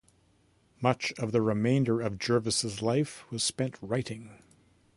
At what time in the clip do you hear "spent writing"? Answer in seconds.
3.43-4.31